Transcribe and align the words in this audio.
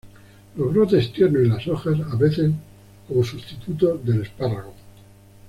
Los 0.57 0.73
brotes 0.73 1.13
tiernos 1.13 1.43
y 1.43 1.45
las 1.49 1.67
hojas 1.67 1.97
a 2.11 2.15
veces 2.15 2.51
como 3.07 3.23
sustitutos 3.23 4.03
del 4.03 4.23
espárrago. 4.23 4.73